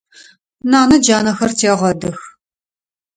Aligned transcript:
Нанэ 0.71 0.95
джанэхэр 1.03 1.51
тегъэдых. 1.57 2.19